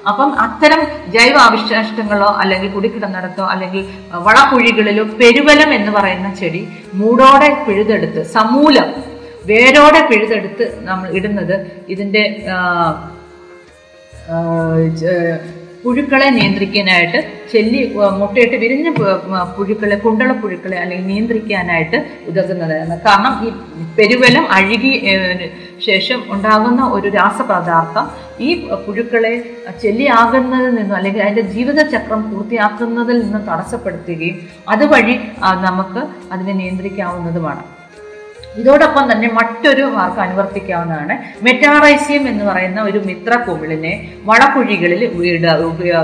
അപ്പം 0.08 0.30
അത്തരം 0.44 0.82
ജൈവ 1.14 1.36
അവശിഷ്ടങ്ങളോ 1.46 2.30
അല്ലെങ്കിൽ 2.40 2.70
കുടിക്കിടന്നിടത്തോ 2.72 3.46
അല്ലെങ്കിൽ 3.52 3.84
വളക്കുഴികളിലോ 4.26 5.04
പെരുവലം 5.20 5.70
എന്ന് 5.78 5.92
പറയുന്ന 5.96 6.30
ചെടി 6.40 6.62
മൂടോടെ 7.00 7.50
പിഴുതെടുത്ത് 7.64 8.22
സമൂലം 8.34 8.90
വേരോടെ 9.46 10.00
പിഴുതെടുത്ത് 10.08 10.64
നമ്മൾ 10.84 11.08
ഇടുന്നത് 11.18 11.54
ച- 12.42 13.18
പുഴുക്കളെ 15.82 16.26
നിയന്ത്രിക്കാനായിട്ട് 16.30 17.20
ചെല്ലി 17.52 17.80
മുട്ടയിട്ട് 18.18 18.56
വിരിഞ്ഞ 18.56 18.88
പുഴുക്കളെ 19.56 19.96
കുണ്ടള 19.96 20.30
പുഴുക്കളെ 20.32 20.76
അല്ലെങ്കിൽ 20.76 21.06
നിയന്ത്രിക്കാനായിട്ട് 21.06 21.98
ഉതകുന്നതാണ് 22.28 22.96
കാരണം 23.06 23.34
ഈ 23.46 23.50
പെരുവലം 23.98 24.44
അഴുകി 24.58 24.92
ശേഷം 25.86 26.20
ഉണ്ടാകുന്ന 26.30 26.82
ഒരു 26.96 27.08
രാസപദാർത്ഥം 27.08 28.06
ഈ 28.40 28.50
പുഴുക്കളെ 28.86 29.34
ചെല്ലിയാകുന്നതിൽ 29.80 30.72
നിന്നും 30.74 30.96
അല്ലെങ്കിൽ 30.96 31.22
അതിന്റെ 31.22 31.46
ജീവിതചക്രം 31.56 32.22
പൂർത്തിയാക്കുന്നതിൽ 32.30 33.18
നിന്നും 33.24 33.44
തടസ്സപ്പെടുത്തുകയും 33.50 34.38
അതുവഴി 34.68 35.16
നമുക്ക് 35.66 36.02
അതിനെ 36.32 36.52
നിയന്ത്രിക്കാവുന്നതുമാണ്. 36.52 37.62
ഇതോടൊപ്പം 38.58 39.12
തന്നെ 39.12 39.28
മറ്റൊരു 39.28 39.82
മാർക്ക് 39.82 40.20
അനുവർത്തിക്കാവുന്നതാണ്. 40.20 41.14
മെറ്റാറൈസിയം 41.42 42.28
എന്ന് 42.28 42.44
പറയുന്ന 42.44 42.82
ഒരു 42.82 42.98
മിത്ര 42.98 43.34
കുമിളിനെ 43.36 44.12
വളക്കുഴികളിൽ 44.24 45.04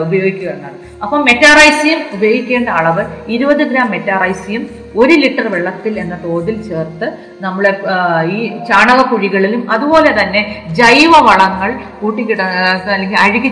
ഉപയോഗിക്കുക 0.00 0.48
എന്നാണ്. 0.48 0.78
അപ്പം 1.02 1.24
മെറ്റാറൈസിയം 1.24 2.00
ഉപയോഗിക്കേണ്ട 2.14 2.68
അളവ് 2.68 3.04
ഇരുപത് 3.28 3.62
ഗ്രാം 3.70 3.90
മെറ്റാറൈസിയം 3.90 4.85
ഒരു 4.96 5.14
ലിറ്റർ 5.14 5.46
വെള്ളത്തിൽ 5.48 5.94
എന്ന 5.98 6.14
തോതിൽ 6.24 6.56
ചേർത്ത് 6.68 7.06
നമ്മൾ 7.40 7.64
ഈ 8.32 8.38
ചാണകക്കുഴികളിലും 8.68 9.62
അതുപോലെ 9.70 10.10
തന്നെ 10.20 10.42
ജൈവ 10.72 11.12
വളങ്ങൾ 11.20 11.70
കൂട്ടിക്കിട 12.00 12.42
അല്ലെങ്കിൽ 12.92 13.18
അഴുകി 13.18 13.50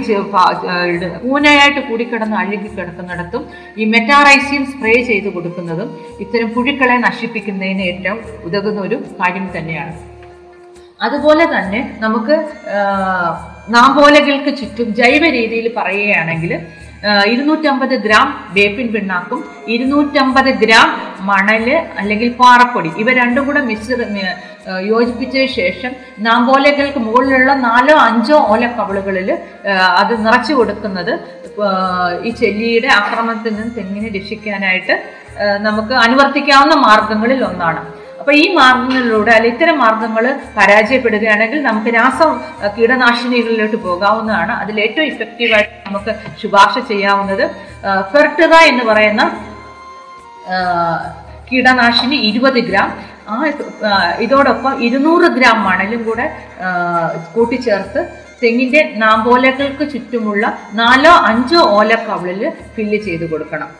കൂനയായിട്ട് 1.24 1.80
കൂടിക്കിടന്ന് 1.80 2.36
അഴുകി 2.36 2.68
കിടക്കുന്നിടത്തും 2.68 3.44
ഈ 3.78 3.84
മെറ്റാറൈസിയം 3.84 4.64
സ്പ്രേ 4.66 4.94
ചെയ്ത് 5.02 5.28
കൊടുക്കുന്നതും 5.32 5.90
ഇത്തരം 6.20 6.50
പുഴുക്കളെ 6.54 6.98
നശിപ്പിക്കുന്നതിന് 6.98 7.82
ഏറ്റവും 7.82 8.20
ഉതകുന്ന 8.44 8.80
ഒരു 8.80 8.98
കാര്യം 9.20 9.46
തന്നെയാണ്. 9.56 9.94
അതുപോലെ 11.02 11.44
തന്നെ 11.46 11.80
നമുക്ക് 12.00 12.36
നാമ്പോലകൾക്ക് 13.68 14.50
ചുറ്റും 14.56 14.88
ജൈവ 14.94 15.24
രീതിയിൽ 15.30 15.66
പറയുകയാണെങ്കിൽ 15.76 16.52
ഇരുന്നൂറ്റമ്പത് 17.30 17.94
ഗ്രാം 18.04 18.26
വേപ്പിൻ 18.56 18.86
പിണ്ണാക്കും 18.94 19.40
ഇരുന്നൂറ്റമ്പത് 19.74 20.50
ഗ്രാം 20.62 20.88
മണൽ 21.30 21.66
അല്ലെങ്കിൽ 22.00 22.28
പാറപ്പൊടി. 22.40 22.90
ഇവ 23.02 23.08
രണ്ടും 23.20 23.44
കൂടെ 23.46 23.60
മിശ്ര 23.70 23.96
യോജിപ്പിച്ച 24.90 25.44
ശേഷം 25.56 25.92
നാമ്പോലകൾക്ക് 26.26 27.00
മുകളിലുള്ള 27.06 27.52
നാലോ 27.66 27.96
അഞ്ചോ 28.08 28.36
ഓല 28.52 28.66
കവളുകളിൽ 28.78 29.30
അത് 30.02 30.14
നിറച്ചു 30.26 30.54
കൊടുക്കുന്നത് 30.58 31.12
ഈ 32.28 32.30
ചെല്ലിയുടെ 32.40 32.88
ആക്രമണത്തിൽ 33.00 33.52
നിന്ന് 33.56 33.74
തെങ്ങിനെ 33.78 34.08
രക്ഷിക്കാനായിട്ട് 34.16 34.94
നമുക്ക് 35.66 35.94
അനുവർത്തിക്കാവുന്ന 36.04 36.74
മാർഗങ്ങളിൽ 36.86 37.40
ഒന്നാണ്. 37.50 37.82
അപ്പൊ 38.24 38.34
ഈ 38.42 38.44
മാർഗങ്ങളിലൂടെ 38.58 39.32
അല്ലെ 39.34 39.48
ഇത്തരം 39.52 39.76
മാർഗങ്ങൾ 39.82 40.24
പരാജയപ്പെടുകയാണെങ്കിൽ 40.58 41.58
നമുക്ക് 41.66 41.90
രാസ 41.96 42.18
കീടനാശിനികളിലോട്ട് 42.76 43.78
പോകാവുന്നതാണ്. 43.86 44.52
അതിൽ 44.62 44.76
ഏറ്റവും 44.84 45.08
ഇഫക്റ്റീവായിട്ട് 45.10 45.74
നമുക്ക് 45.88 46.12
ശുപാർശ 46.42 46.76
ചെയ്യാവുന്നത് 46.90 47.44
ഫെർട്ടുക 48.12 48.54
എന്ന് 48.70 48.84
പറയുന്ന 48.90 49.22
കീടനാശിനി 51.50 52.18
ഇരുപത് 52.30 52.58
ഗ്രാം. 52.68 52.90
ആ 53.28 53.36
ഇതോടൊപ്പം 54.26 54.82
ഇരുന്നൂറ് 54.88 55.30
ഗ്രാം 55.36 55.60
മണലും 55.68 56.02
കൂടെ 56.08 56.26
കൂട്ടിച്ചേർത്ത് 57.34 58.02
തെങ്ങിന്റെ 58.42 58.82
നാമ്പോലകൾക്ക് 59.04 59.86
ചുറ്റുമുള്ള 59.94 60.46
നാലോ 60.82 61.14
അഞ്ചോ 61.30 61.62
ഓലക്കവളിൽ 61.78 62.42
ഫില്ല് 62.76 63.00
ചെയ്ത് 63.08 63.26
കൊടുക്കണം. 63.30 63.70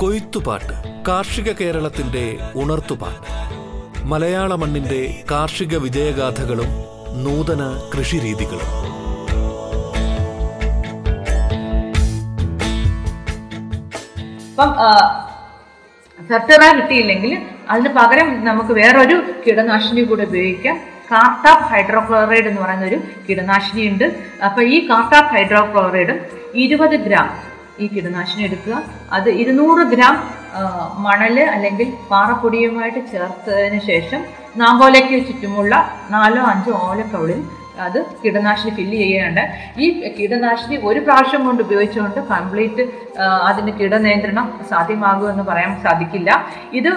കൊയ്ത്തുപാട്ട് 0.00 1.04
കാർഷിക 1.08 1.52
കേരളത്തിന്റെ 1.52 2.38
ഉണർത്തുപാട്ട്. 2.54 3.26
മലയാള 4.04 4.54
മണ്ണിന്റെ 4.54 5.24
കാർഷിക 5.30 5.76
വിജയഗാഥകളും 5.76 6.70
നൂതന 7.24 7.90
കൃഷിരീതികളും. 7.94 8.70
ഫെർട്ടിറ 16.28 16.76
കിട്ടിയില്ലെങ്കിൽ 16.76 17.42
അതിന് 17.70 17.88
പകരം 17.88 18.44
നമുക്ക് 18.44 18.72
വേറൊരു 18.72 19.22
കീടനാശിനി 19.46 20.00
കൂടെ 20.00 20.22
ഉപയോഗിക്കാം. 20.22 20.76
കാർട്ടാപ്പ് 21.12 21.64
ഹൈഡ്രോക്ലോറൈഡ് 21.64 22.48
എന്ന് 22.48 22.62
പറയുന്ന 22.62 22.84
ഒരു 22.84 23.00
കീടനാശിനി 23.28 23.88
ഉണ്ട് 23.88 24.04
അപ്പൊ 24.44 24.62
ഈ 24.62 24.88
കാർട്ടാപ്പ് 24.88 25.34
ഹൈഡ്രോക്ലോറൈഡും 25.34 26.20
ഇരുപത് 26.54 26.96
ഗ്രാം 26.96 27.49
ഈ 27.82 27.86
കീടനാശിനി 27.94 28.42
എടുക്കുക. 28.48 28.76
അത് 29.16 29.28
ഇരുന്നൂറ് 29.42 29.84
ഗ്രാം 29.92 30.16
മണൽ 31.06 31.36
അല്ലെങ്കിൽ 31.54 31.88
പാറപ്പൊടിയുമായിട്ട് 32.10 33.00
ചേർത്തതിന് 33.12 33.80
ശേഷം 33.90 34.20
നാമ്പോലയ്ക്ക് 34.62 35.18
ചുറ്റുമുള്ള 35.28 35.74
നാലോ 36.14 36.44
അഞ്ചോ 36.52 36.74
ഓലക്കവളിൽ 36.90 37.40
അത് 37.84 37.98
കീടനാശിനി 38.22 38.70
ഫില്ല് 38.78 38.96
ചെയ്യാണ്ട് 39.02 39.42
ഈ 39.84 39.86
കീടനാശിനി 40.16 40.76
ഒരു 40.88 41.00
പ്രാവശ്യം 41.04 41.42
കൊണ്ട് 41.46 41.60
ഉപയോഗിച്ചുകൊണ്ട് 41.66 42.20
കംപ്ലീറ്റ് 42.32 42.82
അതിന്റെ 43.48 43.72
കീടനിയന്ത്രണം 43.78 44.46
സാധ്യമാകുമെന്ന് 44.72 45.44
പറയാൻ 45.50 45.72
സാധിക്കില്ല. 45.84 46.30
ഇത് 46.80 46.90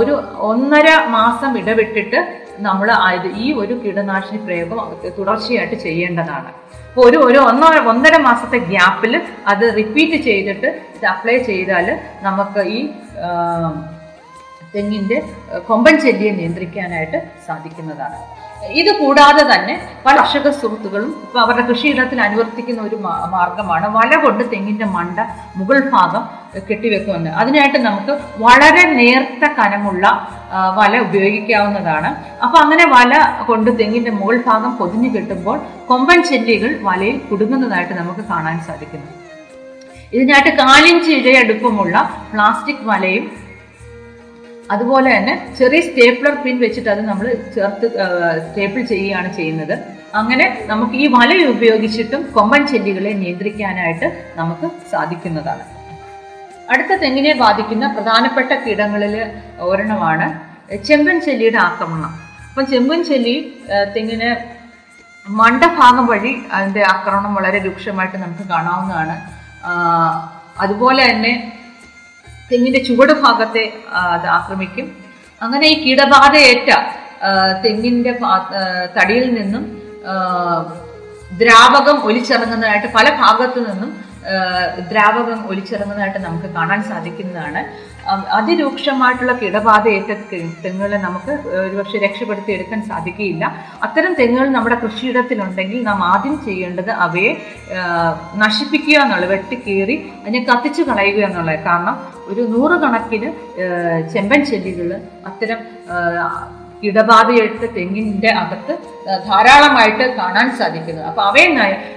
ഒരു 0.00 0.14
ഒന്നര 0.50 0.88
മാസം 1.18 1.52
ഇടവിട്ടിട്ട് 1.62 2.20
നമ്മൾ 2.66 2.90
ഈ 3.44 3.46
ഒരു 3.62 3.74
കീടനാശിനി 3.84 4.40
പ്രയോഗം 4.46 4.80
തുടർച്ചയായിട്ട് 5.18 5.78
ചെയ്യേണ്ടതാണ്. 5.84 6.50
ഒരു 7.02 7.18
ഒരു 7.26 7.38
ഒന്നോ 7.50 7.68
ഒന്നര 7.92 8.16
മാസത്തെ 8.26 8.58
ഗ്യാപ്പിൽ 8.70 9.14
അത് 9.52 9.64
റിപ്പീറ്റ് 9.78 10.18
ചെയ്തിട്ട് 10.28 10.68
ഇത് 10.96 11.06
അപ്ലൈ 11.14 11.36
ചെയ്താൽ 11.48 11.86
നമുക്ക് 12.26 12.62
ഈ 12.76 12.80
തെങ്ങിന്റെ 14.74 15.18
കൊമ്പൻ 15.66 15.94
ചെല്ലിയെ 16.04 16.32
നിയന്ത്രിക്കാനായിട്ട് 16.38 17.18
സാധിക്കുന്നതാണ്. 17.46 18.16
ഇത് 18.80 18.90
കൂടാതെ 19.00 19.42
തന്നെ 19.50 19.74
പല 20.04 20.14
കർഷക 20.20 20.50
സുഹൃത്തുക്കളും 20.60 21.10
ഇപ്പൊ 21.24 21.38
അവരുടെ 21.42 21.64
കൃഷിയിടത്തിൽ 21.68 22.18
അനുവർത്തിക്കുന്ന 22.26 22.80
ഒരു 22.88 22.96
മാർഗമാണ് 23.34 23.86
വല 23.96 24.12
കൊണ്ട് 24.24 24.42
തെങ്ങിന്റെ 24.52 24.86
മണ്ട 24.96 25.18
മുകൾ 25.58 25.78
ഭാഗം 25.94 26.22
കെട്ടിവെക്കുമെന്ന് 26.68 27.30
അതിനായിട്ട് 27.40 27.78
നമുക്ക് 27.88 28.12
വളരെ 28.44 28.84
നേർത്ത 29.00 29.44
കനമുള്ള 29.58 30.04
വല 30.78 30.92
ഉപയോഗിക്കാവുന്നതാണ്. 31.06 32.10
അപ്പൊ 32.44 32.56
അങ്ങനെ 32.64 32.84
വല 32.96 33.12
കൊണ്ട് 33.48 33.70
തെങ്ങിന്റെ 33.80 34.12
മുകൾ 34.20 34.36
ഭാഗം 34.48 34.72
പൊതിഞ്ഞു 34.80 35.10
കെട്ടുമ്പോൾ 35.14 35.58
കൊമ്പൻ 35.90 36.20
ചെല്ലികൾ 36.30 36.72
വലയിൽ 36.88 37.18
കുടുങ്ങുന്നതായിട്ട് 37.30 37.94
നമുക്ക് 38.00 38.24
കാണാൻ 38.32 38.58
സാധിക്കുന്നു. 38.68 39.10
ഇതിനായിട്ട് 40.16 40.52
കാലിഞ്ച് 40.62 41.10
ഇഴയടുപ്പമുള്ള 41.20 41.96
പ്ലാസ്റ്റിക് 42.32 42.84
വലയും 42.90 43.24
അതുപോലെ 44.72 45.08
തന്നെ 45.16 45.34
ചെറിയ 45.58 45.80
സ്റ്റേപ്ലർ 45.86 46.34
പിൻ 46.44 46.56
വെച്ചിട്ട് 46.64 46.90
അത് 46.94 47.02
നമ്മൾ 47.08 47.26
ചേർത്ത് 47.54 47.86
സ്റ്റേപ്പിൾ 48.46 48.80
ചെയ്യുകയാണ് 48.92 49.28
ചെയ്യുന്നത്. 49.38 49.74
അങ്ങനെ 50.20 50.46
നമുക്ക് 50.70 50.96
ഈ 51.04 51.06
വല 51.14 51.30
ഉപയോഗിച്ചിട്ടും 51.52 52.20
കൊമ്പൻ 52.34 52.62
ചെല്ലികളെ 52.72 53.12
നിയന്ത്രിക്കാനായിട്ട് 53.22 54.08
നമുക്ക് 54.40 54.66
സാധിക്കുന്നതാണ്. 54.92 55.64
അടുത്ത 56.72 56.92
തെങ്ങിനെ 57.02 57.32
ബാധിക്കുന്ന 57.44 57.86
പ്രധാനപ്പെട്ട 57.94 58.52
കീടങ്ങളിൽ 58.64 59.14
ഒരെണ്ണമാണ് 59.68 60.26
ചെമ്പൻ 60.88 61.16
ചെല്ലിയുടെ 61.26 61.58
ആക്രമണം. 61.68 62.12
അപ്പം 62.48 62.66
ചെമ്പൻ 62.72 63.00
ചെല്ലി 63.08 63.36
തെങ്ങിന് 63.94 64.30
മണ്ടഭാഗം 65.26 66.06
വഴി 66.12 66.32
അതിന്റെ 66.52 66.82
ആക്രമണം 66.92 67.34
വളരെ 67.34 67.58
രൂക്ഷമായിട്ട് 67.66 68.18
നമുക്ക് 68.24 68.44
കാണാവുന്നതാണ്. 68.52 69.16
അതുപോലെ 70.64 71.02
തന്നെ 71.10 71.34
തെങ്ങിന്റെ 72.50 72.80
ചുവട് 72.84 73.12
ഭാഗത്തെ 73.22 73.64
അത് 74.12 74.26
ആക്രമിക്കും. 74.38 74.86
അങ്ങനെ 75.42 75.66
ഈ 75.66 75.76
കീടബാധയേറ്റ 75.84 76.70
തെങ്ങിന്റെ 77.64 78.12
തടിയിൽ 78.96 79.26
നിന്നും 79.34 79.64
ദ്രാവകം 81.40 81.96
ഒലിച്ചിറങ്ങുന്നതായിട്ട് 82.06 82.88
പല 82.96 83.06
ഭാഗത്തു 83.22 83.60
നിന്നും 83.60 83.90
ദ്രാവകം 84.90 85.40
ഒലിച്ചിറങ്ങുന്നതായിട്ട് 85.50 86.20
നമുക്ക് 86.26 86.48
കാണാൻ 86.54 86.80
സാധിക്കുന്നതാണ്. 86.90 87.60
അതിരൂക്ഷമായിട്ടുള്ള 88.38 89.32
കിടബാധയേറ്റ 89.32 90.10
തെങ്ങുകളെ 90.62 90.98
നമുക്ക് 91.04 91.32
ഒരുപക്ഷെ 91.64 91.98
രക്ഷപ്പെടുത്തി 92.04 92.52
എടുക്കാൻ 92.52 92.80
സാധിക്കുകയില്ല. 92.88 93.44
അത്തരം 93.82 94.12
തെങ്ങുകൾ 94.20 94.48
നമ്മുടെ 94.56 94.76
കൃഷിയിടത്തിലുണ്ടെങ്കിൽ 94.82 95.78
നാം 95.82 96.00
ആദ്യം 96.12 96.34
ചെയ്യേണ്ടത് 96.46 96.90
അവയെ 97.06 97.32
നശിപ്പിക്കുക 98.42 98.98
എന്നുള്ളത് 99.04 99.30
വെട്ടിക്കീറി 99.32 99.96
അതിനെ 100.22 100.42
കത്തിച്ചു 100.50 100.82
കളയുക 100.82 101.22
എന്നുള്ളത്. 101.28 101.62
കാരണം 101.68 101.96
ഒരു 102.32 102.42
നൂറുകണക്കിന് 102.52 103.30
ചെമ്പൻ 104.12 104.42
ചെല്ലികൾ 104.50 104.90
അത്തരം 105.30 105.58
ആ, 106.82 107.66
തെങ്ങിന്റെ 107.76 108.28
അകത്ത് 108.28 108.78
ധാരാളമായിട്ട് 109.28 110.16
കാണാൻ 110.16 110.56
സാധിക്കുന്നത് 110.56 111.06
അപ്പോൾ 111.06 111.22
അവയെ 111.22 111.48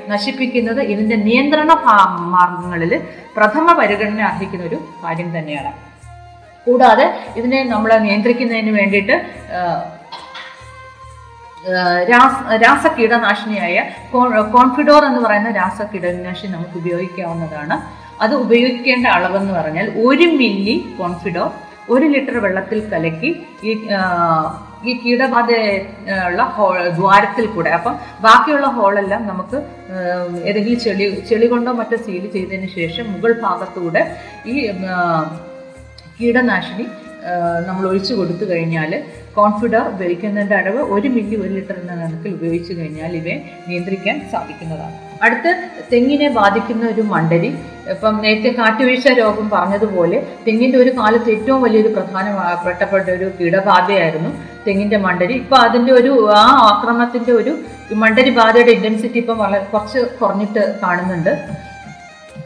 നശിപ്പിക്കുന്നത് 0.07 0.81
ഇതിന്റെ 0.81 1.15
നിയന്ത്രണ 1.15 1.73
മാർഗങ്ങളിൽ 2.19 3.01
പ്രഥമ 3.35 3.73
പരിഗണന 3.73 4.21
അർഹിക്കുന്ന 4.21 4.65
ഒരു 4.65 4.75
കാര്യം 5.03 5.37
തന്നെയാണ്. 5.37 5.71
കൂടാതെ 6.67 7.13
ഇതിനെ 7.35 7.63
നമ്മൾ 7.63 7.97
നിയന്ത്രിക്കുന്നതിന് 7.97 8.71
വേണ്ടിയിട്ട് 8.71 9.21
രാസ 12.09 12.33
രാസ 12.63 12.87
കീടനാശിനിയായ 12.87 13.83
കോൺഫിഡോർ 14.51 15.05
എന്ന് 15.05 15.19
പറയുന്ന 15.19 15.49
രാസകീടനാശിനി 15.51 16.51
നമുക്ക് 16.51 16.77
ഉപയോഗിക്കാവുന്നതാണ്. 16.77 18.07
അത് 18.21 18.35
ഉപയോഗിക്കേണ്ട 18.35 19.07
അളവെന്ന് 19.07 19.53
പറഞ്ഞാൽ 19.53 19.93
ഒരു 19.97 20.23
മില്ലി 20.23 20.95
കോൺഫിഡോർ 20.99 21.49
ഒരു 21.89 22.05
ലിറ്റർ 22.05 22.37
വെള്ളത്തിൽ 22.37 22.89
കലക്കി 22.89 23.45
ഈ 23.63 23.87
ഈ 24.85 24.93
കീടബാധ 25.03 25.49
ഉള്ള 26.29 26.43
ഹോൾ 26.55 26.77
ദ്വാരത്തിൽ 26.99 27.45
കൂടെ. 27.55 27.71
അപ്പം 27.77 27.95
ബാക്കിയുള്ള 28.25 28.67
ഹോളെല്ലാം 28.77 29.21
നമുക്ക് 29.31 29.57
ഏതെങ്കിലും 30.49 30.79
ചെളി 30.85 31.05
ചെളി 31.29 31.47
കൊണ്ടോ 31.53 31.73
മറ്റോ 31.79 31.99
സീൽ 32.05 32.23
ചെയ്തതിന് 32.35 32.69
ശേഷം 32.79 33.05
മുകൾ 33.13 33.33
ഭാഗത്തൂടെ 33.45 34.03
ഈ 34.53 34.55
കീടനാശിനി 36.19 36.87
നമ്മൾ 37.67 37.83
ഒഴിച്ചു 37.89 38.13
കൊടുത്തു 38.13 38.45
കഴിഞ്ഞാൽ 38.51 38.91
കോൺഫിഡർ 39.37 39.83
ഉപയോഗിക്കുന്നതിന്റെ 39.93 40.55
അളവ് 40.61 40.81
ഒരു 40.95 41.07
മില്ലി 41.15 41.35
ഒരു 41.43 41.51
ലിറ്റർ 41.57 41.75
എന്ന 41.81 41.93
കണക്കിൽ 42.01 42.31
ഉപയോഗിച്ചു 42.37 42.73
കഴിഞ്ഞാൽ 42.73 43.11
ഇവയെ 43.19 43.37
നിയന്ത്രിക്കാൻ 43.67 44.15
സാധിക്കുന്നതാണ്. 44.33 44.95
അടുത്ത് 45.25 45.51
തെങ്ങിനെ 45.91 46.27
ബാധിക്കുന്ന 46.37 46.83
ഒരു 46.93 47.03
മണ്ടരി 47.11 47.49
ഇപ്പം 47.91 48.15
നേരത്തെ 48.23 48.49
കാറ്റുവീഴ്ച 48.59 49.09
രോഗം 49.19 49.45
പറഞ്ഞതുപോലെ 49.53 50.17
തെങ്ങിന്റെ 50.45 50.77
ഒരു 50.83 50.91
കാലത്ത് 50.99 51.29
ഏറ്റവും 51.35 51.59
വലിയൊരു 51.65 51.91
പ്രധാനപ്പെട്ടപ്പെട്ട 51.95 53.07
ഒരു 53.17 53.27
കീടബാധയായിരുന്നു 53.37 54.31
തെങ്ങിന്റെ 54.65 54.97
മണ്ടരി 55.05 55.35
ഇപ്പൊ 55.43 55.57
അതിന്റെ 55.67 55.91
ഒരു 55.99 56.11
ആ 56.39 56.43
ആക്രമണത്തിന്റെ 56.71 57.33
ഒരു 57.41 57.53
മണ്ടരി 58.03 58.31
ബാധയുടെ 58.39 58.71
ഇന്റൻസിറ്റി 58.77 59.19
ഇപ്പം 59.23 59.37
വളരെ 59.43 59.63
കുറച്ച് 59.73 59.99
കുറഞ്ഞിട്ട് 60.19 60.63
കാണുന്നുണ്ട്. 60.83 61.33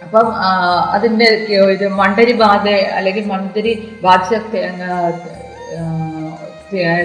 അപ്പം 0.06 0.28
അതിന്റെ 0.96 1.28
ഇത് 1.76 1.86
മണ്ടരി 2.02 2.34
ബാധ 2.44 2.66
അല്ലെങ്കിൽ 2.98 3.26
മണ്ടരി 3.34 3.74
ബാധിച്ച 4.06 4.42
തേങ്ങ 4.54 4.84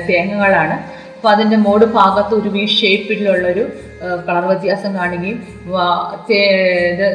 തേങ്ങകളാണ്. 0.09 0.77
അപ്പൊ 1.27 1.37
അതിന്റെ 1.37 1.57
മോഡ് 1.57 1.87
ഭാഗത്ത് 1.95 2.33
ഒരു 2.35 2.49
വി 2.49 2.65
ഷേപ്പിലുള്ളൊരു 2.73 3.63
കളർ 4.27 4.45
വ്യത്യാസം 4.51 4.91
കാണുകയും 4.95 5.39
ഇത് 6.91 7.07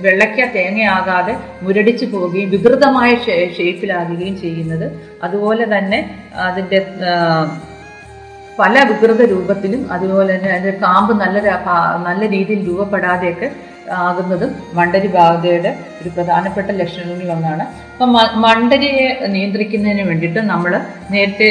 വെള്ളയ്ക്ക 0.00 0.46
തേങ്ങയാകാതെ 0.56 1.34
മുരടിച്ച് 1.62 2.06
പോവുകയും 2.12 2.50
വികൃതമായ 2.50 3.10
ഷേപ്പിലാകുകയും 3.58 4.34
ചെയ്യുന്നത്. 4.42 4.84
അതുപോലെ 5.22 5.64
തന്നെ 5.72 6.00
അതിന്റെ 6.48 6.80
പല 8.58 8.74
വികൃത 8.90 9.22
രൂപത്തിലും 9.30 9.80
അതുപോലെ 9.92 10.28
തന്നെ 10.34 10.50
അതിന്റെ 10.56 10.74
കാമ്പ് 10.84 11.14
നല്ല 11.22 11.38
നല്ല 12.08 12.22
രീതിയിൽ 12.36 12.60
രൂപപ്പെടാതെയൊക്കെ 12.68 13.50
ആകുന്നതും 13.92 14.50
മണ്ടരി 14.74 15.06
ബാധയുടെ 15.06 15.72
ഒരു 16.02 16.10
പ്രധാനപ്പെട്ട 16.16 16.70
ലക്ഷണങ്ങളിൽ 16.80 17.32
ഒന്നാണ് 17.32 17.64
അപ്പം 17.94 18.10
മണ്ടരിയെ 18.44 19.06
നിയന്ത്രിക്കുന്നതിന് 19.34 20.04
വേണ്ടിയിട്ട് 20.08 20.40
നമ്മൾ 20.52 20.72
നേരത്തെ 21.12 21.48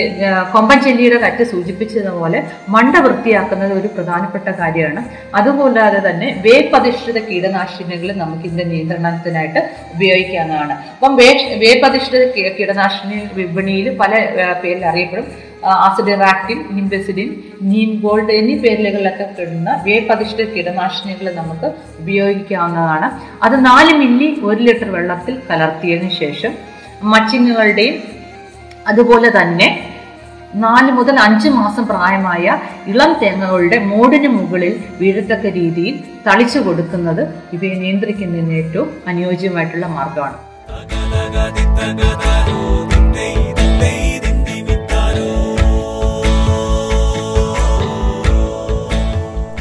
കൊമ്പൻ 0.53 0.79
ചെല്ലിയുടെ 0.85 1.19
കറ്റ് 1.25 1.43
സൂചിപ്പിച്ചതുപോലെ 1.51 2.39
മണ്ട 2.75 2.95
വൃത്തിയാക്കുന്നത് 3.05 3.73
ഒരു 3.73 3.89
പ്രധാനപ്പെട്ട 3.95 4.47
കാര്യമാണ്. 4.59 5.03
അതുകൂടാതെ 5.35 6.01
തന്നെ 6.09 6.41
വേപ്പധിഷ്ഠിത 6.45 7.19
കീടനാശിനികൾ 7.29 8.11
നമുക്ക് 8.23 8.45
ഇതിന്റെ 8.49 8.63
നിയന്ത്രണത്തിനായിട്ട് 8.63 9.61
ഉപയോഗിക്കാവുന്നതാണ്. 9.95 10.75
അപ്പം 10.95 11.15
വേ 11.15 11.29
വേപ്പധിഷ്ഠിത 11.63 12.23
കീടനാശിനി 12.59 13.19
വിപണിയിൽ 13.39 13.97
പല 14.03 14.13
പേരിൽ 14.63 14.85
അറിയപ്പെടും. 14.85 15.52
ആസിഡിറാക്റ്റിൻ 15.65 16.59
നിംബെസിഡിൻ 16.71 17.29
നീം 17.61 18.01
ഗോൾഡ് 18.01 18.31
എന്നീ 18.31 18.55
പേരുകളിലൊക്കെ 18.55 19.27
കിടുന്ന 19.29 19.81
വേപ്പതിഷ്ഠ 19.85 20.41
കീടനാശിനികൾ 20.41 21.35
നമുക്ക് 21.35 21.67
ഉപയോഗിക്കാവുന്നതാണ്. 21.99 23.07
അത് 23.43 23.65
നാല് 23.65 23.93
മില്ലി 23.93 24.41
ഒരു 24.43 24.59
ലിറ്റർ 24.61 24.89
വെള്ളത്തിൽ 24.91 25.41
കലർത്തിയതിനു 25.49 26.09
ശേഷം 26.09 26.53
മച്ചിങ്ങുകളുടെയും 27.03 27.95
അതുപോലെ 28.87 29.29
തന്നെ 29.29 29.67
നാല് 30.55 30.91
മുതൽ 30.91 31.19
അഞ്ച് 31.19 31.49
മാസം 31.49 31.87
പ്രായമായ 31.87 32.45
ഇളം 32.87 33.13
തേങ്ങകളുടെ 33.21 33.77
മോടിന് 33.77 34.27
മുകളിൽ 34.27 34.73
വീഴത്തക്ക 34.99 35.45
രീതിയിൽ 35.47 35.95
തളിച്ചു 36.27 36.59
കൊടുക്കുന്നത് 36.59 37.23
ഇവയെ 37.53 37.75
നിയന്ത്രിക്കുന്നതിന് 37.75 38.53
ഏറ്റവും 38.53 38.89
അനുയോജ്യമായിട്ടുള്ള 39.07 39.87
മാർഗമാണ് 39.87 40.39